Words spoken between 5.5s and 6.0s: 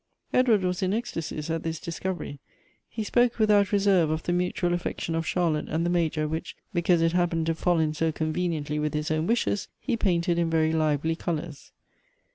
and the